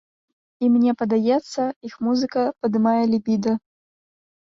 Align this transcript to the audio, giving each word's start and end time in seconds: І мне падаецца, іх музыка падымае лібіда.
І 0.63 0.69
мне 0.77 0.93
падаецца, 1.01 1.61
іх 1.87 1.97
музыка 2.07 2.41
падымае 2.65 3.03
лібіда. 3.13 3.53